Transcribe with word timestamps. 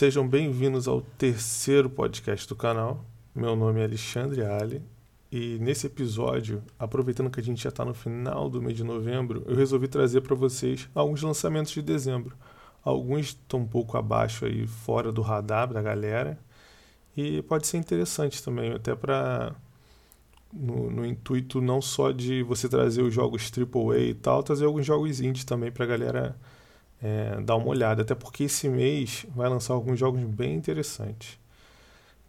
Sejam 0.00 0.26
bem-vindos 0.26 0.88
ao 0.88 1.02
terceiro 1.02 1.90
podcast 1.90 2.48
do 2.48 2.56
canal. 2.56 3.04
Meu 3.34 3.54
nome 3.54 3.80
é 3.80 3.84
Alexandre 3.84 4.42
Ali 4.42 4.80
e 5.30 5.58
nesse 5.60 5.88
episódio, 5.88 6.62
aproveitando 6.78 7.28
que 7.28 7.38
a 7.38 7.42
gente 7.42 7.62
já 7.62 7.68
está 7.68 7.84
no 7.84 7.92
final 7.92 8.48
do 8.48 8.62
mês 8.62 8.74
de 8.78 8.82
novembro, 8.82 9.44
eu 9.46 9.54
resolvi 9.54 9.88
trazer 9.88 10.22
para 10.22 10.34
vocês 10.34 10.88
alguns 10.94 11.20
lançamentos 11.20 11.72
de 11.72 11.82
dezembro. 11.82 12.34
Alguns 12.82 13.26
estão 13.26 13.60
um 13.60 13.66
pouco 13.66 13.98
abaixo 13.98 14.46
aí, 14.46 14.66
fora 14.66 15.12
do 15.12 15.20
radar 15.20 15.70
da 15.70 15.82
galera, 15.82 16.38
e 17.14 17.42
pode 17.42 17.66
ser 17.66 17.76
interessante 17.76 18.42
também, 18.42 18.72
até 18.72 18.94
para 18.94 19.54
no, 20.50 20.90
no, 20.90 21.04
intuito 21.04 21.60
não 21.60 21.82
só 21.82 22.10
de 22.10 22.42
você 22.42 22.70
trazer 22.70 23.02
os 23.02 23.12
jogos 23.12 23.52
AAA 23.54 23.98
e 23.98 24.14
tal, 24.14 24.42
trazer 24.42 24.64
alguns 24.64 24.86
jogos 24.86 25.20
indie 25.20 25.44
também 25.44 25.70
para 25.70 25.84
a 25.84 25.88
galera 25.88 26.36
é, 27.02 27.40
dar 27.40 27.56
uma 27.56 27.68
olhada, 27.68 28.02
até 28.02 28.14
porque 28.14 28.44
esse 28.44 28.68
mês 28.68 29.26
vai 29.34 29.48
lançar 29.48 29.74
alguns 29.74 29.98
jogos 29.98 30.22
bem 30.22 30.54
interessantes. 30.54 31.38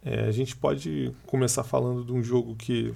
É, 0.04 0.24
a 0.24 0.32
gente 0.32 0.56
pode 0.56 1.14
começar 1.26 1.62
falando 1.62 2.04
de 2.04 2.12
um 2.12 2.22
jogo 2.22 2.56
que, 2.56 2.94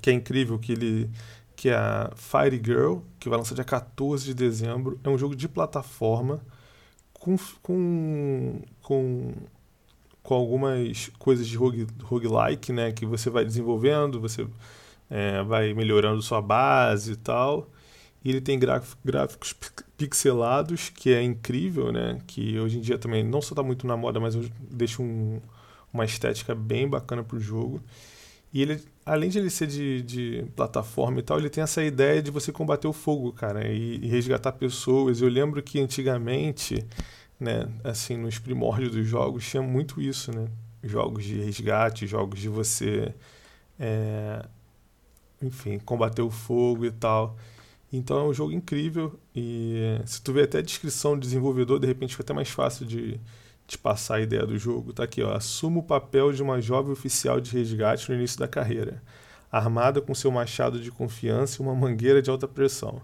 que 0.00 0.10
é 0.10 0.12
incrível, 0.12 0.58
que 0.58 0.72
ele 0.72 1.10
que 1.56 1.68
é 1.68 1.74
a 1.74 2.10
Fire 2.16 2.60
Girl, 2.62 2.98
que 3.18 3.28
vai 3.28 3.38
lançar 3.38 3.54
dia 3.54 3.64
14 3.64 4.24
de 4.24 4.34
dezembro. 4.34 4.98
É 5.04 5.08
um 5.08 5.16
jogo 5.16 5.36
de 5.36 5.48
plataforma 5.48 6.40
com, 7.12 7.36
com, 7.62 8.60
com, 8.82 9.32
com 10.22 10.34
algumas 10.34 11.10
coisas 11.18 11.46
de 11.46 11.56
rogue, 11.56 11.86
roguelike, 12.02 12.72
né? 12.72 12.92
Que 12.92 13.06
você 13.06 13.30
vai 13.30 13.44
desenvolvendo, 13.44 14.20
você 14.20 14.46
é, 15.08 15.42
vai 15.42 15.72
melhorando 15.74 16.20
sua 16.22 16.42
base 16.42 17.12
e 17.12 17.16
tal. 17.16 17.68
E 18.24 18.30
ele 18.30 18.40
tem 18.40 18.58
gráficos 18.58 19.54
pixelados, 19.98 20.88
que 20.88 21.12
é 21.12 21.22
incrível, 21.22 21.92
né? 21.92 22.18
Que 22.26 22.58
hoje 22.58 22.78
em 22.78 22.80
dia 22.80 22.96
também 22.96 23.22
não 23.22 23.42
só 23.42 23.50
está 23.50 23.62
muito 23.62 23.86
na 23.86 23.96
moda, 23.96 24.18
mas 24.18 24.34
deixa 24.70 25.02
um, 25.02 25.40
uma 25.92 26.06
estética 26.06 26.54
bem 26.54 26.88
bacana 26.88 27.22
para 27.22 27.36
o 27.36 27.40
jogo. 27.40 27.82
E 28.52 28.62
ele, 28.62 28.80
além 29.04 29.28
de 29.28 29.38
ele 29.38 29.50
ser 29.50 29.66
de, 29.66 30.00
de, 30.02 30.44
plataforma 30.56 31.18
e 31.18 31.22
tal, 31.22 31.38
ele 31.38 31.50
tem 31.50 31.62
essa 31.62 31.82
ideia 31.82 32.22
de 32.22 32.30
você 32.30 32.52
combater 32.52 32.86
o 32.86 32.92
fogo, 32.92 33.32
cara, 33.32 33.68
e, 33.68 33.96
e, 33.96 34.08
resgatar 34.08 34.52
pessoas. 34.52 35.20
Eu 35.20 35.28
lembro 35.28 35.62
que 35.62 35.80
antigamente, 35.80 36.86
né, 37.38 37.68
assim, 37.82 38.16
nos 38.16 38.38
primórdios 38.38 38.92
dos 38.92 39.06
jogos, 39.06 39.46
tinha 39.46 39.62
muito 39.62 40.00
isso, 40.00 40.32
né? 40.32 40.46
Jogos 40.82 41.24
de 41.24 41.42
resgate, 41.42 42.06
jogos 42.06 42.40
de 42.40 42.48
você, 42.48 43.12
é, 43.78 44.46
enfim, 45.42 45.78
combater 45.80 46.22
o 46.22 46.30
fogo 46.30 46.86
e 46.86 46.92
tal. 46.92 47.36
Então 47.96 48.18
é 48.18 48.24
um 48.24 48.34
jogo 48.34 48.50
incrível 48.50 49.20
e 49.36 50.00
se 50.04 50.20
tu 50.20 50.32
ver 50.32 50.44
até 50.44 50.58
a 50.58 50.62
descrição 50.62 51.14
do 51.14 51.20
desenvolvedor, 51.20 51.78
de 51.78 51.86
repente 51.86 52.10
fica 52.10 52.24
até 52.24 52.32
mais 52.32 52.48
fácil 52.50 52.84
de, 52.84 53.20
de 53.68 53.78
passar 53.78 54.16
a 54.16 54.20
ideia 54.20 54.44
do 54.44 54.58
jogo. 54.58 54.92
Tá 54.92 55.04
aqui, 55.04 55.22
ó. 55.22 55.32
Assuma 55.32 55.78
o 55.78 55.82
papel 55.82 56.32
de 56.32 56.42
uma 56.42 56.60
jovem 56.60 56.90
oficial 56.90 57.40
de 57.40 57.52
resgate 57.52 58.08
no 58.10 58.16
início 58.16 58.36
da 58.36 58.48
carreira, 58.48 59.00
armada 59.50 60.00
com 60.00 60.12
seu 60.12 60.32
machado 60.32 60.80
de 60.80 60.90
confiança 60.90 61.62
e 61.62 61.64
uma 61.64 61.72
mangueira 61.72 62.20
de 62.20 62.28
alta 62.28 62.48
pressão, 62.48 63.00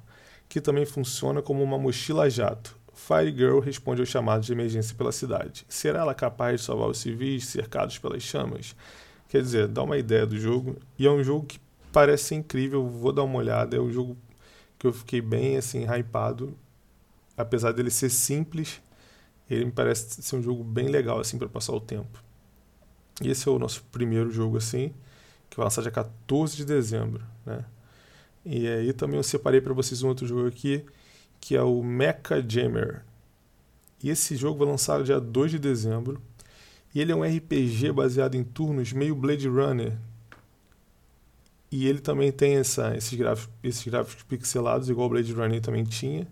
que 0.48 0.60
também 0.60 0.84
funciona 0.84 1.40
como 1.40 1.62
uma 1.62 1.78
mochila 1.78 2.28
jato. 2.28 2.76
Fire 2.92 3.32
Girl 3.32 3.60
responde 3.60 4.00
aos 4.00 4.08
chamados 4.08 4.46
de 4.46 4.52
emergência 4.52 4.96
pela 4.96 5.12
cidade. 5.12 5.64
Será 5.68 6.00
ela 6.00 6.14
capaz 6.14 6.60
de 6.60 6.66
salvar 6.66 6.88
os 6.88 6.98
civis 6.98 7.46
cercados 7.46 7.96
pelas 7.96 8.24
chamas? 8.24 8.74
Quer 9.28 9.40
dizer, 9.40 9.68
dá 9.68 9.84
uma 9.84 9.96
ideia 9.96 10.26
do 10.26 10.36
jogo. 10.36 10.76
E 10.98 11.06
é 11.06 11.10
um 11.10 11.22
jogo 11.22 11.46
que 11.46 11.60
parece 11.92 12.34
incrível. 12.34 12.88
Vou 12.88 13.12
dar 13.12 13.22
uma 13.22 13.38
olhada. 13.38 13.76
É 13.76 13.80
um 13.80 13.90
jogo 13.90 14.16
que 14.80 14.86
eu 14.86 14.92
fiquei 14.94 15.20
bem 15.20 15.58
assim 15.58 15.84
hypado, 15.84 16.56
apesar 17.36 17.70
dele 17.72 17.90
ser 17.90 18.08
simples, 18.08 18.80
ele 19.48 19.66
me 19.66 19.70
parece 19.70 20.22
ser 20.22 20.36
um 20.36 20.42
jogo 20.42 20.64
bem 20.64 20.88
legal 20.88 21.20
assim 21.20 21.36
para 21.36 21.50
passar 21.50 21.74
o 21.74 21.80
tempo. 21.80 22.24
E 23.22 23.28
esse 23.28 23.46
é 23.46 23.52
o 23.52 23.58
nosso 23.58 23.84
primeiro 23.92 24.30
jogo 24.30 24.56
assim, 24.56 24.94
que 25.50 25.56
vai 25.58 25.64
lançar 25.64 25.82
dia 25.82 25.90
14 25.90 26.56
de 26.56 26.64
dezembro, 26.64 27.22
né? 27.44 27.62
E 28.42 28.66
aí 28.66 28.92
também 28.94 29.18
eu 29.18 29.22
separei 29.22 29.60
para 29.60 29.74
vocês 29.74 30.02
um 30.02 30.08
outro 30.08 30.26
jogo 30.26 30.46
aqui, 30.46 30.82
que 31.38 31.54
é 31.54 31.62
o 31.62 31.82
Mecha 31.82 32.42
Jammer. 32.48 33.04
E 34.02 34.08
esse 34.08 34.34
jogo 34.34 34.60
vai 34.60 34.68
lançar 34.68 35.02
dia 35.02 35.20
2 35.20 35.50
de 35.50 35.58
dezembro. 35.58 36.22
E 36.94 37.02
ele 37.02 37.12
é 37.12 37.14
um 37.14 37.22
RPG 37.22 37.92
baseado 37.92 38.34
em 38.34 38.42
turnos, 38.42 38.94
meio 38.94 39.14
Blade 39.14 39.46
Runner, 39.46 39.98
e 41.70 41.86
ele 41.86 42.00
também 42.00 42.32
tem 42.32 42.56
essa, 42.56 42.96
esses, 42.96 43.16
gráficos, 43.16 43.54
esses 43.62 43.86
gráficos 43.86 44.24
pixelados, 44.24 44.88
igual 44.88 45.06
o 45.06 45.10
Blade 45.10 45.32
Runner 45.32 45.60
também 45.60 45.84
tinha. 45.84 46.26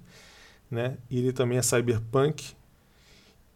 Né? 0.70 0.98
E 1.08 1.18
ele 1.18 1.32
também 1.32 1.58
é 1.58 1.62
cyberpunk. 1.62 2.54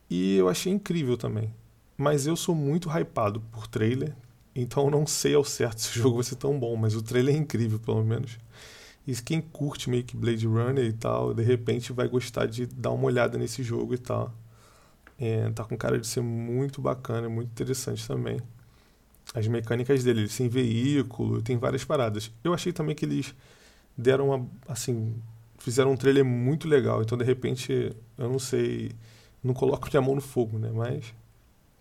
E 0.08 0.36
eu 0.36 0.48
achei 0.48 0.72
incrível 0.72 1.16
também. 1.16 1.52
Mas 1.96 2.26
eu 2.26 2.36
sou 2.36 2.54
muito 2.54 2.88
hypado 2.88 3.40
por 3.52 3.66
trailer, 3.66 4.14
então 4.54 4.84
eu 4.84 4.90
não 4.90 5.06
sei 5.06 5.34
ao 5.34 5.44
certo 5.44 5.80
se 5.80 5.98
o 5.98 6.02
jogo 6.02 6.16
vai 6.16 6.24
ser 6.24 6.36
tão 6.36 6.58
bom, 6.58 6.76
mas 6.76 6.94
o 6.94 7.02
trailer 7.02 7.34
é 7.34 7.38
incrível, 7.38 7.78
pelo 7.78 8.04
menos. 8.04 8.38
E 9.06 9.14
quem 9.16 9.40
curte 9.40 9.90
meio 9.90 10.04
que 10.04 10.16
Blade 10.16 10.46
Runner 10.46 10.84
e 10.84 10.92
tal, 10.92 11.34
de 11.34 11.42
repente 11.42 11.92
vai 11.92 12.08
gostar 12.08 12.46
de 12.46 12.66
dar 12.66 12.90
uma 12.92 13.04
olhada 13.04 13.36
nesse 13.38 13.62
jogo 13.62 13.94
e 13.94 13.98
tal. 13.98 14.32
É, 15.18 15.50
tá 15.50 15.64
com 15.64 15.76
cara 15.76 15.98
de 15.98 16.06
ser 16.06 16.20
muito 16.22 16.80
bacana, 16.80 17.28
muito 17.28 17.50
interessante 17.50 18.06
também 18.06 18.40
as 19.34 19.46
mecânicas 19.46 20.04
dele. 20.04 20.20
Ele 20.20 20.28
tem 20.28 20.48
veículo, 20.48 21.42
tem 21.42 21.56
várias 21.56 21.84
paradas. 21.84 22.30
Eu 22.42 22.52
achei 22.52 22.72
também 22.72 22.94
que 22.94 23.04
eles 23.04 23.34
deram 23.96 24.28
uma. 24.28 24.46
Assim, 24.68 25.14
fizeram 25.58 25.92
um 25.92 25.96
trailer 25.96 26.24
muito 26.24 26.68
legal. 26.68 27.02
Então, 27.02 27.16
de 27.16 27.24
repente, 27.24 27.94
eu 28.18 28.28
não 28.28 28.38
sei. 28.38 28.92
Não 29.42 29.54
coloco 29.54 29.88
minha 29.90 30.02
mão 30.02 30.14
no 30.14 30.20
fogo, 30.20 30.58
né? 30.58 30.70
Mas, 30.72 31.12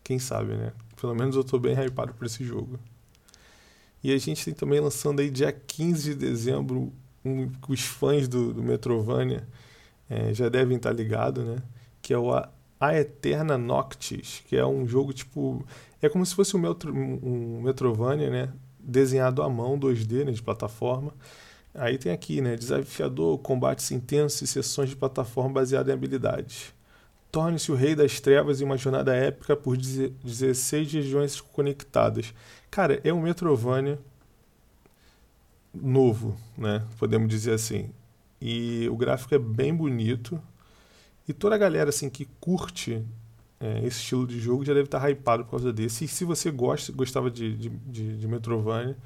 quem 0.03 0.17
sabe, 0.17 0.55
né? 0.55 0.71
Pelo 0.99 1.15
menos 1.15 1.35
eu 1.35 1.43
tô 1.43 1.59
bem 1.59 1.75
hypado 1.75 2.13
por 2.13 2.25
esse 2.25 2.43
jogo. 2.43 2.79
E 4.03 4.11
a 4.11 4.17
gente 4.17 4.43
tem 4.43 4.53
também 4.53 4.79
lançando 4.79 5.19
aí 5.19 5.29
dia 5.29 5.51
15 5.51 6.09
de 6.11 6.15
dezembro. 6.15 6.91
Um, 7.23 7.51
os 7.67 7.81
fãs 7.81 8.27
do, 8.27 8.51
do 8.51 8.63
Metrovania 8.63 9.47
é, 10.09 10.33
já 10.33 10.49
devem 10.49 10.77
estar 10.77 10.91
ligados, 10.91 11.45
né? 11.45 11.57
Que 12.01 12.13
é 12.13 12.17
o 12.17 12.33
A, 12.33 12.49
A 12.79 12.97
Eterna 12.97 13.59
Noctis, 13.59 14.41
que 14.47 14.57
é 14.57 14.65
um 14.65 14.87
jogo 14.87 15.13
tipo 15.13 15.63
é 16.01 16.09
como 16.09 16.25
se 16.25 16.33
fosse 16.33 16.55
um, 16.57 16.59
metro, 16.59 16.93
um 16.93 17.61
Metrovania, 17.61 18.29
né? 18.29 18.53
Desenhado 18.79 19.43
à 19.43 19.49
mão, 19.49 19.79
2D, 19.79 20.25
né? 20.25 20.31
De 20.31 20.41
plataforma. 20.41 21.13
Aí 21.73 21.97
tem 21.97 22.11
aqui, 22.11 22.41
né? 22.41 22.55
Desafiador, 22.55 23.37
combates 23.39 23.91
intensos 23.91 24.41
e 24.41 24.47
sessões 24.47 24.89
de 24.89 24.95
plataforma 24.95 25.53
baseadas 25.53 25.89
em 25.89 25.93
habilidades. 25.93 26.73
Torne-se 27.31 27.71
o 27.71 27.75
rei 27.75 27.95
das 27.95 28.19
trevas 28.19 28.59
em 28.59 28.65
uma 28.65 28.77
jornada 28.77 29.15
épica 29.15 29.55
por 29.55 29.77
16 29.77 30.91
regiões 30.91 31.39
conectadas. 31.39 32.33
Cara, 32.69 32.99
é 33.03 33.13
um 33.13 33.21
Metrovania 33.21 33.99
novo, 35.73 36.35
né? 36.57 36.85
Podemos 36.97 37.29
dizer 37.29 37.53
assim. 37.53 37.89
E 38.41 38.89
o 38.89 38.97
gráfico 38.97 39.35
é 39.35 39.39
bem 39.39 39.73
bonito. 39.73 40.41
E 41.27 41.33
toda 41.33 41.55
a 41.55 41.57
galera 41.57 41.89
assim 41.89 42.09
que 42.09 42.25
curte 42.39 43.05
é, 43.61 43.85
esse 43.85 43.99
estilo 43.99 44.25
de 44.25 44.39
jogo 44.39 44.65
já 44.65 44.73
deve 44.73 44.85
estar 44.85 45.07
hypado 45.09 45.45
por 45.45 45.51
causa 45.51 45.71
desse. 45.71 46.05
E 46.05 46.07
se 46.07 46.25
você 46.25 46.49
gosta, 46.49 46.91
gostava 46.91 47.29
de, 47.29 47.55
de, 47.55 47.69
de, 47.69 48.17
de 48.17 48.27
Metrovania, 48.27 48.97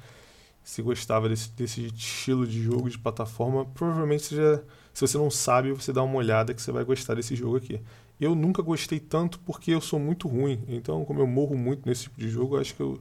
se 0.64 0.82
gostava 0.82 1.28
desse, 1.28 1.50
desse 1.50 1.86
estilo 1.86 2.46
de 2.46 2.62
jogo 2.62 2.88
de 2.88 2.98
plataforma, 2.98 3.66
provavelmente 3.66 4.24
você 4.24 4.36
já, 4.36 4.62
se 4.94 5.06
você 5.06 5.18
não 5.18 5.30
sabe, 5.30 5.72
você 5.72 5.92
dá 5.92 6.02
uma 6.02 6.16
olhada 6.16 6.54
que 6.54 6.62
você 6.62 6.72
vai 6.72 6.84
gostar 6.84 7.14
desse 7.14 7.36
jogo 7.36 7.56
aqui. 7.56 7.80
Eu 8.18 8.34
nunca 8.34 8.62
gostei 8.62 8.98
tanto 8.98 9.38
porque 9.40 9.70
eu 9.72 9.80
sou 9.80 10.00
muito 10.00 10.26
ruim. 10.26 10.64
Então, 10.66 11.04
como 11.04 11.20
eu 11.20 11.26
morro 11.26 11.56
muito 11.56 11.86
nesse 11.86 12.04
tipo 12.04 12.18
de 12.18 12.28
jogo, 12.28 12.58
acho 12.58 12.74
que 12.74 12.80
eu, 12.80 12.98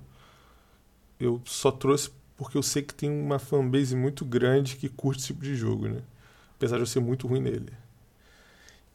eu 1.19 1.41
só 1.46 1.72
trouxe 1.72 2.11
porque 2.37 2.57
eu 2.57 2.63
sei 2.63 2.81
que 2.84 2.93
tem 2.93 3.09
uma 3.09 3.40
fanbase 3.40 3.96
muito 3.96 4.25
grande 4.25 4.75
que 4.75 4.90
curte 4.90 5.19
esse 5.19 5.28
tipo 5.28 5.41
de 5.41 5.55
jogo, 5.55 5.87
né? 5.87 6.02
Apesar 6.57 6.75
de 6.75 6.84
eu 6.84 6.87
ser 6.87 6.99
muito 6.99 7.28
ruim 7.28 7.40
nele. 7.41 7.72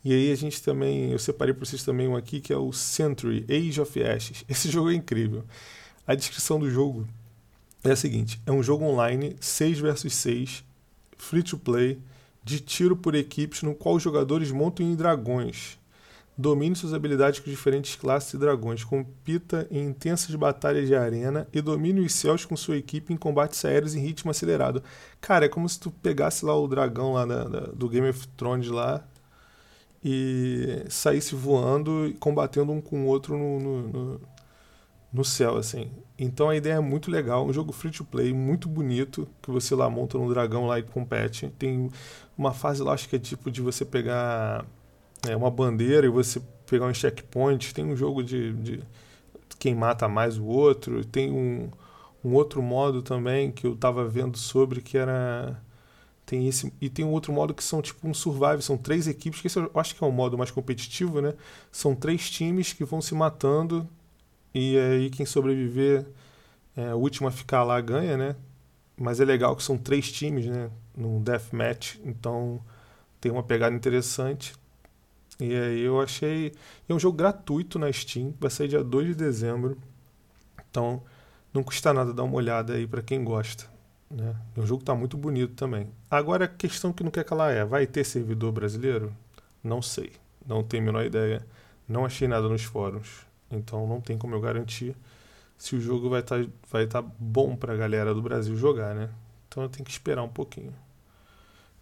E 0.02 0.14
aí 0.14 0.32
a 0.32 0.34
gente 0.34 0.62
também, 0.62 1.12
eu 1.12 1.18
separei 1.18 1.52
para 1.52 1.64
vocês 1.64 1.82
também 1.82 2.08
um 2.08 2.16
aqui 2.16 2.40
que 2.40 2.52
é 2.52 2.56
o 2.56 2.72
Century 2.72 3.44
Age 3.48 3.80
of 3.80 4.02
Ashes. 4.02 4.44
Esse 4.48 4.70
jogo 4.70 4.90
é 4.90 4.94
incrível. 4.94 5.44
A 6.06 6.14
descrição 6.14 6.58
do 6.58 6.70
jogo 6.70 7.06
é 7.84 7.90
a 7.90 7.96
seguinte: 7.96 8.40
é 8.46 8.52
um 8.52 8.62
jogo 8.62 8.84
online 8.84 9.36
6 9.40 9.78
versus 9.80 10.14
6, 10.14 10.64
free 11.18 11.42
to 11.42 11.58
play, 11.58 11.98
de 12.42 12.60
tiro 12.60 12.96
por 12.96 13.14
equipes, 13.14 13.62
no 13.62 13.74
qual 13.74 13.96
os 13.96 14.02
jogadores 14.02 14.50
montam 14.50 14.86
em 14.86 14.94
dragões. 14.94 15.78
Domine 16.36 16.74
suas 16.74 16.94
habilidades 16.94 17.38
com 17.40 17.50
diferentes 17.50 17.96
classes 17.96 18.32
de 18.32 18.38
dragões, 18.38 18.82
compita 18.82 19.68
em 19.70 19.84
intensas 19.84 20.34
batalhas 20.34 20.86
de 20.86 20.94
arena 20.94 21.46
e 21.52 21.60
domine 21.60 22.00
os 22.00 22.14
céus 22.14 22.46
com 22.46 22.56
sua 22.56 22.78
equipe 22.78 23.12
em 23.12 23.16
combates 23.18 23.62
aéreos 23.62 23.94
em 23.94 24.00
ritmo 24.00 24.30
acelerado. 24.30 24.82
Cara, 25.20 25.44
é 25.44 25.48
como 25.50 25.68
se 25.68 25.78
tu 25.78 25.90
pegasse 25.90 26.42
lá 26.46 26.58
o 26.58 26.66
dragão 26.66 27.12
lá 27.12 27.26
da, 27.26 27.44
da, 27.44 27.60
do 27.66 27.86
Game 27.90 28.08
of 28.08 28.26
Thrones 28.28 28.68
lá 28.68 29.04
e 30.04 30.84
saísse 30.88 31.34
voando 31.34 32.06
e 32.06 32.14
combatendo 32.14 32.72
um 32.72 32.80
com 32.80 33.04
o 33.04 33.06
outro 33.06 33.36
no, 33.36 33.60
no, 33.60 33.88
no, 33.88 34.20
no, 35.12 35.24
céu, 35.24 35.56
assim. 35.56 35.90
Então 36.18 36.48
a 36.48 36.56
ideia 36.56 36.74
é 36.74 36.80
muito 36.80 37.10
legal, 37.10 37.46
um 37.46 37.52
jogo 37.52 37.72
free 37.72 37.90
to 37.90 38.04
play, 38.04 38.32
muito 38.32 38.68
bonito, 38.68 39.28
que 39.42 39.50
você 39.50 39.74
lá 39.74 39.90
monta 39.90 40.18
um 40.18 40.28
dragão 40.28 40.66
lá 40.66 40.78
e 40.78 40.82
compete. 40.82 41.48
Tem 41.58 41.90
uma 42.36 42.52
fase 42.52 42.82
lá, 42.82 42.92
acho 42.92 43.08
que 43.08 43.16
é 43.16 43.18
tipo 43.18 43.50
de 43.50 43.60
você 43.60 43.84
pegar 43.84 44.64
é, 45.28 45.36
uma 45.36 45.50
bandeira 45.50 46.06
e 46.06 46.10
você 46.10 46.40
pegar 46.66 46.86
uns 46.86 46.96
checkpoints, 46.96 47.72
tem 47.72 47.84
um 47.84 47.96
jogo 47.96 48.22
de, 48.22 48.52
de 48.54 48.82
quem 49.58 49.74
mata 49.74 50.08
mais 50.08 50.38
o 50.38 50.44
outro, 50.44 51.04
tem 51.04 51.30
um, 51.30 51.68
um 52.24 52.34
outro 52.34 52.62
modo 52.62 53.02
também 53.02 53.50
que 53.50 53.66
eu 53.66 53.74
estava 53.74 54.08
vendo 54.08 54.38
sobre 54.38 54.80
que 54.80 54.96
era 54.96 55.60
tem 56.30 56.46
esse 56.46 56.72
e 56.80 56.88
tem 56.88 57.04
um 57.04 57.10
outro 57.10 57.32
modo 57.32 57.52
que 57.52 57.62
são 57.62 57.82
tipo 57.82 58.06
um 58.06 58.14
survival, 58.14 58.60
são 58.60 58.78
três 58.78 59.08
equipes, 59.08 59.40
que 59.40 59.48
esse 59.48 59.58
eu 59.58 59.68
acho 59.74 59.96
que 59.96 60.04
é 60.04 60.06
o 60.06 60.12
modo 60.12 60.38
mais 60.38 60.52
competitivo, 60.52 61.20
né? 61.20 61.34
São 61.72 61.92
três 61.92 62.30
times 62.30 62.72
que 62.72 62.84
vão 62.84 63.02
se 63.02 63.16
matando 63.16 63.88
e 64.54 64.78
aí 64.78 65.10
quem 65.10 65.26
sobreviver, 65.26 66.06
é, 66.76 66.94
o 66.94 66.98
último 66.98 67.26
a 67.26 67.32
ficar 67.32 67.64
lá 67.64 67.80
ganha, 67.80 68.16
né? 68.16 68.36
Mas 68.96 69.18
é 69.20 69.24
legal 69.24 69.56
que 69.56 69.62
são 69.64 69.76
três 69.76 70.12
times, 70.12 70.46
né? 70.46 70.70
Num 70.96 71.20
deathmatch, 71.20 71.96
então 72.04 72.60
tem 73.20 73.32
uma 73.32 73.42
pegada 73.42 73.74
interessante. 73.74 74.54
E 75.40 75.52
aí 75.54 75.80
eu 75.80 76.00
achei. 76.00 76.52
É 76.88 76.94
um 76.94 76.98
jogo 76.98 77.16
gratuito 77.16 77.78
na 77.78 77.92
Steam, 77.92 78.34
vai 78.38 78.50
sair 78.50 78.68
dia 78.68 78.84
2 78.84 79.08
de 79.08 79.14
dezembro. 79.16 79.78
Então 80.70 81.02
não 81.52 81.64
custa 81.64 81.92
nada 81.92 82.12
dar 82.14 82.22
uma 82.22 82.36
olhada 82.36 82.74
aí 82.74 82.86
para 82.86 83.02
quem 83.02 83.24
gosta. 83.24 83.69
Né? 84.10 84.34
O 84.56 84.66
jogo 84.66 84.82
está 84.82 84.94
muito 84.94 85.16
bonito 85.16 85.54
também. 85.54 85.88
Agora 86.10 86.46
a 86.46 86.48
questão 86.48 86.92
que 86.92 87.04
não 87.04 87.10
quer 87.10 87.24
calar 87.24 87.52
é: 87.52 87.64
vai 87.64 87.86
ter 87.86 88.04
servidor 88.04 88.52
brasileiro? 88.52 89.14
Não 89.62 89.80
sei. 89.80 90.12
Não 90.46 90.62
tenho 90.62 90.82
a 90.82 90.86
menor 90.86 91.04
ideia. 91.04 91.46
Não 91.88 92.04
achei 92.04 92.26
nada 92.26 92.48
nos 92.48 92.64
fóruns. 92.64 93.26
Então 93.50 93.86
não 93.86 94.00
tem 94.00 94.18
como 94.18 94.34
eu 94.34 94.40
garantir 94.40 94.96
se 95.60 95.76
o 95.76 95.80
jogo 95.80 96.08
vai 96.08 96.20
estar 96.20 96.42
tá, 96.42 96.50
vai 96.70 96.86
tá 96.86 97.02
bom 97.02 97.54
para 97.54 97.74
a 97.74 97.76
galera 97.76 98.14
do 98.14 98.22
Brasil 98.22 98.56
jogar, 98.56 98.94
né? 98.94 99.10
Então 99.46 99.62
eu 99.62 99.68
tenho 99.68 99.84
que 99.84 99.90
esperar 99.90 100.22
um 100.22 100.28
pouquinho. 100.28 100.72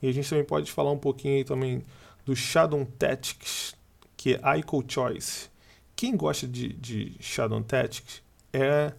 E 0.03 0.09
a 0.09 0.13
gente 0.13 0.29
também 0.29 0.45
pode 0.45 0.73
falar 0.73 0.91
um 0.91 0.99
pouquinho 0.99 1.37
aí 1.37 1.45
também 1.45 1.85
do 2.27 2.35
Shadow 2.35 2.85
Tactics, 2.99 3.77
que 4.17 4.35
é 4.35 4.59
Ico 4.59 4.85
Choice. 4.87 5.49
Quem 5.95 6.17
gosta 6.17 6.47
de, 6.47 6.73
de 6.73 7.17
Shadow 7.21 7.63
Tactics 7.63 8.21
é, 8.53 8.93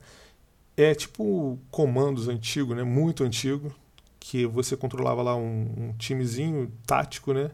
é 0.81 0.95
tipo 0.95 1.59
comandos 1.69 2.27
antigo, 2.27 2.73
né? 2.73 2.83
Muito 2.83 3.23
antigo, 3.23 3.73
que 4.19 4.45
você 4.45 4.77
controlava 4.77 5.21
lá 5.21 5.35
um, 5.35 5.73
um 5.77 5.93
timezinho 5.97 6.71
tático, 6.85 7.33
né? 7.33 7.51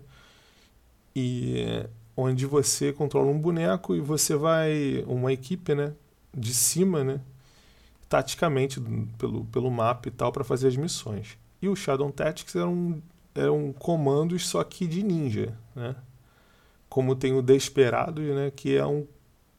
E 1.16 1.86
onde 2.16 2.45
você 2.45 2.94
controla 2.94 3.31
um 3.31 3.39
boneco 3.39 3.95
e 3.95 4.00
você 4.00 4.36
vai 4.36 5.04
uma 5.07 5.33
equipe, 5.33 5.74
né? 5.74 5.94
De 6.33 6.54
cima, 6.54 7.04
né? 7.04 7.19
Taticamente 8.07 8.80
pelo, 9.18 9.45
pelo 9.45 9.72
mapa 9.72 10.07
e 10.07 10.12
tal 10.12 10.31
para 10.31 10.44
fazer 10.44 10.68
as 10.68 10.77
missões. 10.77 11.38
E 11.62 11.68
o 11.68 11.75
Shadow 11.75 12.12
Tactics 12.12 12.56
era 12.56 12.68
um 12.68 13.01
eram 13.33 13.74
comandos 13.74 14.48
só 14.48 14.63
que 14.63 14.88
de 14.88 15.04
ninja, 15.04 15.57
né? 15.75 15.95
Como 16.88 17.16
tem 17.16 17.33
o 17.33 17.42
Desperados, 17.42 18.24
né? 18.24 18.51
Que 18.56 18.77
é 18.77 18.86
um 18.86 19.06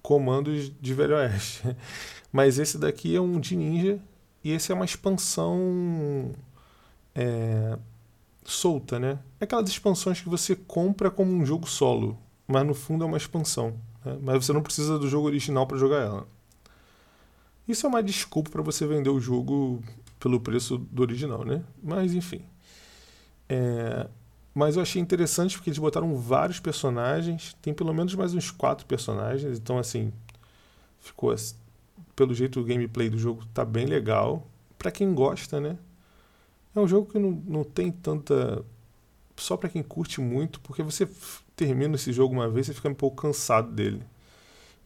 comando 0.06 0.56
de 0.56 0.94
Velho 0.94 1.16
Oeste. 1.16 1.62
Mas 2.32 2.60
esse 2.60 2.78
daqui 2.78 3.16
é 3.16 3.20
um 3.20 3.40
de 3.40 3.56
ninja 3.56 3.98
e 4.44 4.52
esse 4.52 4.70
é 4.70 4.74
uma 4.74 4.84
expansão 4.84 6.30
é, 7.12 7.76
solta, 8.44 9.00
né? 9.00 9.18
É 9.40 9.44
aquelas 9.44 9.68
expansões 9.68 10.20
que 10.20 10.28
você 10.28 10.54
compra 10.54 11.10
como 11.10 11.32
um 11.32 11.44
jogo 11.44 11.68
solo, 11.68 12.16
mas 12.46 12.64
no 12.64 12.72
fundo 12.72 13.02
é 13.02 13.06
uma 13.08 13.16
expansão. 13.16 13.74
Né? 14.04 14.16
Mas 14.22 14.44
você 14.44 14.52
não 14.52 14.62
precisa 14.62 14.96
do 14.96 15.08
jogo 15.08 15.26
original 15.26 15.66
para 15.66 15.76
jogar 15.76 15.98
ela. 15.98 16.28
Isso 17.66 17.84
é 17.84 17.88
uma 17.88 18.02
desculpa 18.02 18.48
para 18.48 18.62
você 18.62 18.86
vender 18.86 19.10
o 19.10 19.18
jogo 19.18 19.82
pelo 20.20 20.38
preço 20.38 20.78
do 20.78 21.02
original, 21.02 21.44
né? 21.44 21.64
Mas 21.82 22.14
enfim. 22.14 22.42
É, 23.48 24.06
mas 24.56 24.74
eu 24.74 24.80
achei 24.80 25.02
interessante 25.02 25.54
porque 25.54 25.68
eles 25.68 25.78
botaram 25.78 26.16
vários 26.16 26.58
personagens. 26.58 27.54
Tem 27.60 27.74
pelo 27.74 27.92
menos 27.92 28.14
mais 28.14 28.32
uns 28.32 28.50
quatro 28.50 28.86
personagens. 28.86 29.58
Então, 29.58 29.76
assim, 29.76 30.10
ficou. 30.98 31.34
Pelo 32.16 32.32
jeito, 32.32 32.58
o 32.58 32.64
gameplay 32.64 33.10
do 33.10 33.18
jogo 33.18 33.44
tá 33.52 33.66
bem 33.66 33.84
legal. 33.84 34.46
para 34.78 34.90
quem 34.90 35.12
gosta, 35.12 35.60
né? 35.60 35.76
É 36.74 36.80
um 36.80 36.88
jogo 36.88 37.12
que 37.12 37.18
não, 37.18 37.32
não 37.46 37.64
tem 37.64 37.92
tanta. 37.92 38.64
Só 39.36 39.58
para 39.58 39.68
quem 39.68 39.82
curte 39.82 40.22
muito, 40.22 40.58
porque 40.60 40.82
você 40.82 41.06
termina 41.54 41.94
esse 41.96 42.10
jogo 42.10 42.32
uma 42.32 42.48
vez 42.48 42.66
e 42.68 42.72
fica 42.72 42.88
um 42.88 42.94
pouco 42.94 43.20
cansado 43.20 43.70
dele. 43.70 44.02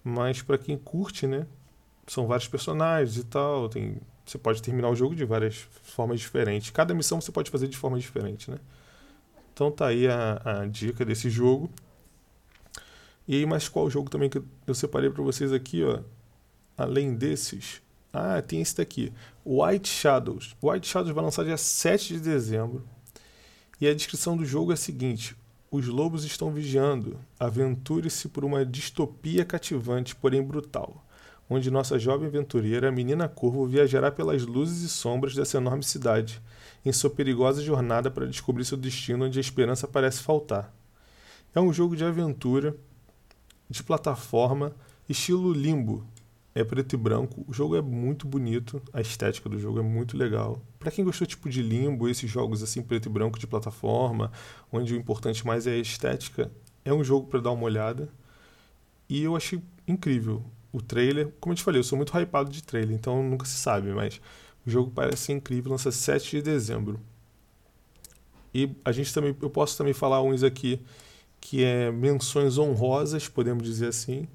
Mas 0.02 0.42
para 0.42 0.58
quem 0.58 0.76
curte, 0.76 1.28
né? 1.28 1.46
São 2.08 2.26
vários 2.26 2.48
personagens 2.48 3.16
e 3.16 3.22
tal. 3.22 3.68
Tem 3.68 3.98
você 4.26 4.36
pode 4.36 4.60
terminar 4.60 4.88
o 4.90 4.96
jogo 4.96 5.14
de 5.14 5.24
várias 5.24 5.68
formas 5.84 6.18
diferentes. 6.18 6.70
Cada 6.70 6.92
missão 6.92 7.20
você 7.20 7.30
pode 7.30 7.52
fazer 7.52 7.68
de 7.68 7.76
forma 7.76 8.00
diferente, 8.00 8.50
né? 8.50 8.58
Então 9.60 9.70
tá 9.70 9.88
aí 9.88 10.08
a, 10.08 10.40
a 10.42 10.66
dica 10.66 11.04
desse 11.04 11.28
jogo. 11.28 11.68
E 13.28 13.36
aí, 13.36 13.44
mas 13.44 13.68
qual 13.68 13.90
jogo 13.90 14.08
também 14.08 14.30
que 14.30 14.40
eu 14.66 14.74
separei 14.74 15.10
para 15.10 15.22
vocês 15.22 15.52
aqui, 15.52 15.84
ó? 15.84 16.00
Além 16.78 17.14
desses. 17.14 17.82
Ah, 18.10 18.40
tem 18.40 18.62
esse 18.62 18.78
daqui. 18.78 19.12
White 19.44 19.86
Shadows. 19.86 20.56
White 20.62 20.88
Shadows 20.88 21.14
vai 21.14 21.22
lançar 21.22 21.44
dia 21.44 21.58
7 21.58 22.14
de 22.14 22.20
dezembro. 22.20 22.88
E 23.78 23.86
a 23.86 23.92
descrição 23.92 24.34
do 24.34 24.46
jogo 24.46 24.70
é 24.70 24.74
a 24.74 24.78
seguinte: 24.78 25.36
Os 25.70 25.86
lobos 25.88 26.24
estão 26.24 26.50
vigiando. 26.50 27.20
Aventure-se 27.38 28.30
por 28.30 28.46
uma 28.46 28.64
distopia 28.64 29.44
cativante, 29.44 30.16
porém 30.16 30.42
brutal 30.42 31.04
onde 31.50 31.68
nossa 31.68 31.98
jovem 31.98 32.28
aventureira, 32.28 32.88
a 32.88 32.92
menina 32.92 33.28
Corvo, 33.28 33.66
viajará 33.66 34.12
pelas 34.12 34.46
luzes 34.46 34.82
e 34.82 34.88
sombras 34.88 35.34
dessa 35.34 35.56
enorme 35.56 35.82
cidade, 35.82 36.40
em 36.84 36.92
sua 36.92 37.10
perigosa 37.10 37.60
jornada 37.60 38.08
para 38.08 38.28
descobrir 38.28 38.64
seu 38.64 38.78
destino 38.78 39.26
onde 39.26 39.36
a 39.36 39.40
esperança 39.40 39.88
parece 39.88 40.22
faltar. 40.22 40.72
É 41.52 41.60
um 41.60 41.72
jogo 41.72 41.96
de 41.96 42.04
aventura, 42.04 42.76
de 43.68 43.82
plataforma, 43.82 44.72
estilo 45.08 45.52
limbo. 45.52 46.06
É 46.54 46.62
preto 46.62 46.94
e 46.94 46.96
branco, 46.96 47.44
o 47.48 47.52
jogo 47.52 47.76
é 47.76 47.80
muito 47.80 48.26
bonito, 48.26 48.80
a 48.92 49.00
estética 49.00 49.48
do 49.48 49.58
jogo 49.58 49.78
é 49.80 49.82
muito 49.82 50.16
legal. 50.16 50.60
Para 50.78 50.90
quem 50.90 51.04
gostou 51.04 51.26
tipo 51.26 51.48
de 51.48 51.62
limbo, 51.62 52.08
esses 52.08 52.30
jogos 52.30 52.62
assim 52.62 52.82
preto 52.82 53.08
e 53.08 53.12
branco 53.12 53.38
de 53.38 53.46
plataforma, 53.46 54.30
onde 54.72 54.94
o 54.94 54.96
importante 54.96 55.44
mais 55.46 55.66
é 55.66 55.72
a 55.72 55.78
estética, 55.78 56.50
é 56.84 56.92
um 56.92 57.02
jogo 57.04 57.26
para 57.28 57.40
dar 57.40 57.52
uma 57.52 57.64
olhada. 57.64 58.08
E 59.08 59.22
eu 59.22 59.36
achei 59.36 59.60
incrível 59.86 60.44
o 60.72 60.80
trailer. 60.80 61.32
Como 61.40 61.52
eu 61.52 61.56
te 61.56 61.62
falei, 61.62 61.80
eu 61.80 61.84
sou 61.84 61.96
muito 61.96 62.16
hypado 62.16 62.50
de 62.50 62.62
trailer, 62.62 62.94
então 62.94 63.22
nunca 63.22 63.46
se 63.46 63.56
sabe, 63.56 63.92
mas 63.92 64.20
o 64.66 64.70
jogo 64.70 64.90
parece 64.90 65.32
incrível, 65.32 65.72
lança 65.72 65.90
7 65.90 66.36
de 66.36 66.42
dezembro. 66.42 67.00
E 68.52 68.70
a 68.84 68.92
gente 68.92 69.12
também, 69.14 69.34
eu 69.40 69.50
posso 69.50 69.76
também 69.76 69.92
falar 69.92 70.22
uns 70.22 70.42
aqui 70.42 70.80
que 71.40 71.64
é 71.64 71.90
menções 71.90 72.58
honrosas, 72.58 73.28
podemos 73.28 73.62
dizer 73.62 73.88
assim, 73.88 74.28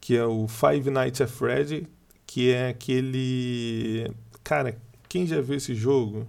que 0.00 0.16
é 0.16 0.24
o 0.24 0.46
Five 0.46 0.90
Nights 0.90 1.20
at 1.20 1.30
Freddy, 1.30 1.86
que 2.26 2.50
é 2.50 2.68
aquele, 2.68 4.12
cara, 4.44 4.76
quem 5.08 5.26
já 5.26 5.40
viu 5.40 5.56
esse 5.56 5.74
jogo? 5.74 6.26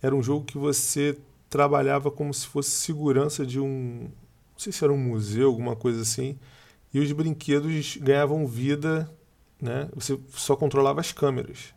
Era 0.00 0.14
um 0.14 0.22
jogo 0.22 0.44
que 0.44 0.58
você 0.58 1.18
trabalhava 1.50 2.10
como 2.10 2.32
se 2.32 2.46
fosse 2.46 2.70
segurança 2.70 3.44
de 3.44 3.58
um, 3.58 4.02
não 4.02 4.58
sei 4.58 4.72
se 4.72 4.84
era 4.84 4.92
um 4.92 4.98
museu, 4.98 5.48
alguma 5.48 5.74
coisa 5.74 6.02
assim 6.02 6.38
e 6.92 7.00
os 7.00 7.10
brinquedos 7.12 7.96
ganhavam 7.96 8.46
vida, 8.46 9.10
né? 9.60 9.88
Você 9.94 10.18
só 10.30 10.56
controlava 10.56 11.00
as 11.00 11.12
câmeras. 11.12 11.74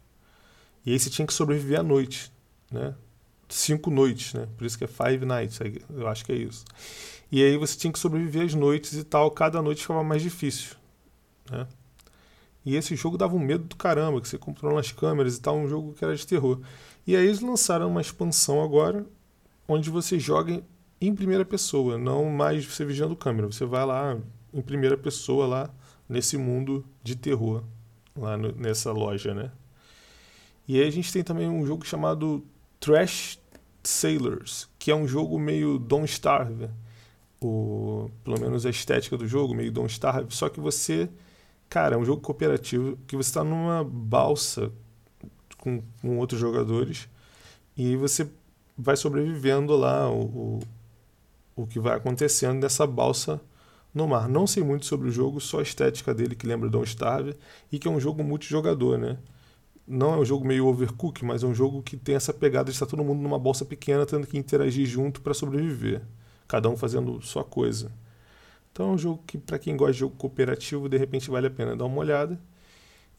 E 0.86 0.92
aí 0.92 1.00
você 1.00 1.10
tinha 1.10 1.26
que 1.26 1.34
sobreviver 1.34 1.80
à 1.80 1.84
noite, 1.84 2.32
né? 2.72 2.96
Cinco 3.48 3.90
noites, 3.90 4.34
né? 4.34 4.48
Por 4.58 4.66
isso 4.66 4.78
que 4.78 4.84
é 4.84 4.88
Five 4.88 5.26
Nights, 5.26 5.60
eu 5.90 6.08
acho 6.08 6.24
que 6.24 6.32
é 6.32 6.36
isso. 6.36 6.64
E 7.32 7.44
aí 7.44 7.58
você 7.58 7.78
tinha 7.78 7.92
que 7.92 8.00
sobreviver 8.00 8.46
às 8.46 8.54
noites 8.54 8.94
e 8.94 9.04
tal, 9.04 9.30
cada 9.32 9.62
noite 9.62 9.82
ficava 9.82 10.04
mais 10.04 10.22
difícil, 10.22 10.76
né? 11.50 11.68
E 12.66 12.76
esse 12.76 12.96
jogo 12.96 13.18
dava 13.18 13.36
um 13.36 13.40
medo 13.40 13.64
do 13.64 13.76
caramba, 13.76 14.22
que 14.22 14.28
você 14.28 14.38
controlava 14.38 14.80
as 14.80 14.92
câmeras 14.92 15.38
e 15.38 15.42
tal, 15.42 15.58
um 15.58 15.68
jogo 15.68 15.94
que 15.94 16.04
era 16.04 16.16
de 16.16 16.28
terror. 16.28 16.60
E 17.08 17.16
aí 17.16 17.26
eles 17.26 17.40
lançaram 17.40 17.88
uma 17.88 18.02
expansão 18.02 18.62
agora, 18.62 19.06
onde 19.68 19.90
você 19.90 20.20
joga 20.20 20.62
em 21.02 21.16
primeira 21.16 21.46
pessoa, 21.46 21.98
não 21.98 22.26
mais 22.26 22.66
você 22.66 22.84
vigiando 22.84 23.16
câmera. 23.16 23.48
Você 23.48 23.66
vai 23.66 23.86
lá, 23.86 24.18
em 24.54 24.62
primeira 24.62 24.98
pessoa 24.98 25.46
lá 25.46 25.70
nesse 26.08 26.38
mundo 26.38 26.86
de 27.04 27.16
terror, 27.16 27.64
lá 28.16 28.38
no, 28.38 28.52
nessa 28.54 28.92
loja, 28.92 29.34
né? 29.34 29.52
E 30.68 30.80
aí 30.80 30.88
a 30.88 30.92
gente 30.92 31.12
tem 31.12 31.24
também 31.24 31.48
um 31.48 31.66
jogo 31.66 31.86
chamado 31.86 32.44
Trash 32.80 33.40
Sailors, 33.84 34.70
que 34.78 34.92
é 34.92 34.96
um 34.96 35.08
jogo 35.08 35.40
meio 35.40 35.80
Don't 35.80 36.06
Starve. 36.06 36.70
O, 37.42 38.12
pelo 38.24 38.40
menos 38.40 38.66
a 38.66 38.70
estética 38.70 39.18
do 39.18 39.28
jogo, 39.28 39.56
meio 39.56 39.72
Don't 39.72 39.92
Starve, 39.92 40.36
só 40.36 40.50
que 40.50 40.60
você, 40.60 41.10
cara, 41.70 41.96
é 41.96 41.98
um 41.98 42.04
jogo 42.04 42.22
cooperativo 42.22 42.98
que 43.08 43.16
você 43.16 43.30
está 43.30 43.44
numa 43.44 43.84
balsa 43.84 44.72
com, 45.58 45.82
com 46.02 46.18
outros 46.18 46.40
jogadores 46.40 47.08
e 47.78 47.96
você 47.96 48.30
vai 48.78 48.98
sobrevivendo 48.98 49.76
lá 49.76 50.10
o, 50.10 50.22
o, 50.26 50.60
o 51.56 51.68
que 51.68 51.80
vai 51.80 51.96
acontecendo 51.96 52.60
nessa 52.60 52.86
balsa 52.86 53.40
no 53.94 54.08
mar. 54.08 54.28
Não 54.30 54.46
sei 54.48 54.64
muito 54.64 54.86
sobre 54.86 55.10
o 55.10 55.12
jogo, 55.12 55.40
só 55.40 55.60
a 55.60 55.64
estética 55.64 56.14
dele 56.14 56.36
que 56.36 56.48
lembra 56.48 56.70
Don't 56.70 56.88
Starve 56.88 57.36
e 57.72 57.80
que 57.80 57.88
é 57.88 57.92
um 57.92 58.00
jogo 58.00 58.24
multijogador, 58.24 58.98
né? 58.98 59.18
Não 59.88 60.14
é 60.14 60.18
um 60.18 60.26
jogo 60.26 60.46
meio 60.46 60.68
overcook, 60.68 61.26
mas 61.26 61.44
é 61.44 61.48
um 61.48 61.54
jogo 61.54 61.82
que 61.82 61.98
tem 61.98 62.16
essa 62.16 62.32
pegada 62.34 62.66
de 62.66 62.72
estar 62.72 62.86
todo 62.86 63.04
mundo 63.04 63.22
numa 63.22 63.40
bolsa 63.40 63.66
pequena 63.66 64.06
tendo 64.06 64.28
que 64.28 64.38
interagir 64.38 64.86
junto 64.86 65.22
para 65.22 65.34
sobreviver, 65.34 66.02
cada 66.48 66.70
um 66.70 66.78
fazendo 66.78 67.20
sua 67.22 67.44
coisa. 67.44 67.92
Então 68.72 68.90
é 68.90 68.92
um 68.94 68.98
jogo 68.98 69.24
que, 69.26 69.38
para 69.38 69.58
quem 69.58 69.76
gosta 69.76 69.94
de 69.94 70.00
jogo 70.00 70.16
cooperativo, 70.16 70.88
de 70.88 70.98
repente 70.98 71.30
vale 71.30 71.48
a 71.48 71.52
pena 71.52 71.76
dar 71.76 71.86
uma 71.86 71.98
olhada. 71.98 72.40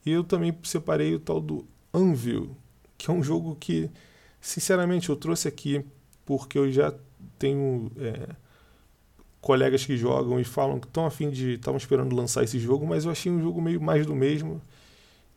E 0.06 0.10
eu 0.12 0.24
também 0.24 0.56
separei 0.62 1.14
o 1.14 1.20
tal 1.20 1.40
do 1.40 1.66
Anvil, 1.92 2.56
que 2.96 3.10
é 3.10 3.14
um 3.14 3.22
jogo 3.22 3.56
que, 3.56 3.90
sinceramente, 4.40 5.08
eu 5.10 5.16
trouxe 5.16 5.48
aqui 5.48 5.84
porque 6.24 6.56
eu 6.56 6.70
já 6.70 6.94
tenho 7.38 7.90
é, 7.98 8.28
colegas 9.40 9.84
que 9.84 9.96
jogam 9.96 10.38
e 10.38 10.44
falam 10.44 10.78
que 10.78 10.86
estão 10.86 11.06
afim 11.06 11.30
de. 11.30 11.54
estavam 11.54 11.78
esperando 11.78 12.14
lançar 12.14 12.44
esse 12.44 12.58
jogo, 12.58 12.86
mas 12.86 13.04
eu 13.04 13.10
achei 13.10 13.30
um 13.32 13.40
jogo 13.40 13.60
meio 13.60 13.80
mais 13.80 14.06
do 14.06 14.14
mesmo. 14.14 14.60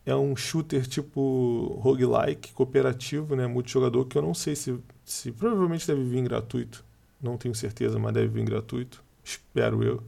É 0.06 0.14
um 0.14 0.36
shooter 0.36 0.86
tipo 0.86 1.78
roguelike, 1.80 2.52
cooperativo, 2.52 3.34
né, 3.34 3.46
multijogador, 3.46 4.04
que 4.04 4.18
eu 4.18 4.22
não 4.22 4.34
sei 4.34 4.54
se, 4.54 4.78
se 5.04 5.32
provavelmente 5.32 5.86
deve 5.86 6.04
vir 6.04 6.22
gratuito. 6.22 6.84
Não 7.22 7.38
tenho 7.38 7.54
certeza, 7.54 7.98
mas 7.98 8.12
deve 8.12 8.28
vir 8.28 8.44
gratuito. 8.44 9.02
Espero 9.24 9.82
eu. 9.82 10.02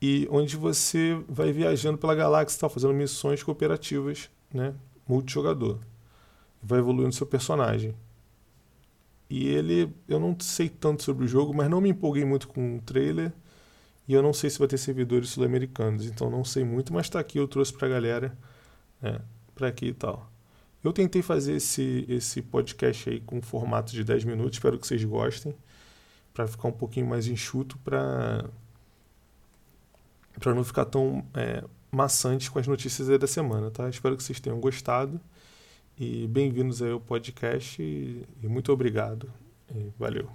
E 0.00 0.26
onde 0.30 0.56
você 0.56 1.20
vai 1.28 1.52
viajando 1.52 1.98
pela 1.98 2.14
galáxia, 2.14 2.60
tá, 2.60 2.68
fazendo 2.68 2.94
missões 2.94 3.42
cooperativas, 3.42 4.30
né, 4.52 4.72
multijogador. 5.06 5.78
Vai 6.62 6.78
evoluindo 6.78 7.14
seu 7.14 7.26
personagem. 7.26 7.94
E 9.30 9.46
ele, 9.48 9.94
eu 10.08 10.18
não 10.18 10.36
sei 10.40 10.68
tanto 10.68 11.02
sobre 11.02 11.24
o 11.24 11.28
jogo, 11.28 11.54
mas 11.54 11.68
não 11.70 11.80
me 11.80 11.90
empolguei 11.90 12.24
muito 12.24 12.48
com 12.48 12.76
o 12.76 12.82
trailer. 12.82 13.32
E 14.06 14.14
eu 14.14 14.22
não 14.22 14.32
sei 14.32 14.48
se 14.50 14.58
vai 14.58 14.68
ter 14.68 14.78
servidores 14.78 15.30
sul-americanos, 15.30 16.06
então 16.06 16.30
não 16.30 16.44
sei 16.44 16.64
muito, 16.64 16.92
mas 16.94 17.10
tá 17.10 17.20
aqui, 17.20 17.38
eu 17.38 17.46
trouxe 17.46 17.74
pra 17.74 17.88
galera, 17.88 18.36
né, 19.02 19.20
pra 19.54 19.68
aqui 19.68 19.88
e 19.88 19.94
tal. 19.94 20.30
Eu 20.82 20.92
tentei 20.92 21.20
fazer 21.22 21.54
esse, 21.56 22.06
esse 22.08 22.40
podcast 22.40 23.10
aí 23.10 23.20
com 23.20 23.42
formato 23.42 23.92
de 23.92 24.02
10 24.02 24.24
minutos, 24.24 24.54
espero 24.56 24.78
que 24.78 24.86
vocês 24.86 25.04
gostem, 25.04 25.54
para 26.32 26.46
ficar 26.46 26.68
um 26.68 26.72
pouquinho 26.72 27.06
mais 27.06 27.26
enxuto, 27.26 27.76
para 27.78 28.44
para 30.40 30.54
não 30.54 30.62
ficar 30.64 30.84
tão 30.84 31.26
é, 31.34 31.64
maçante 31.90 32.50
com 32.50 32.58
as 32.58 32.66
notícias 32.66 33.08
da 33.18 33.26
semana, 33.26 33.70
tá? 33.70 33.88
Espero 33.88 34.16
que 34.16 34.22
vocês 34.22 34.40
tenham 34.40 34.60
gostado. 34.60 35.20
E 36.00 36.28
bem-vindos 36.28 36.80
ao 36.80 37.00
podcast 37.00 37.82
e, 37.82 38.24
e 38.40 38.46
muito 38.46 38.72
obrigado. 38.72 39.32
E 39.74 39.90
valeu. 39.98 40.30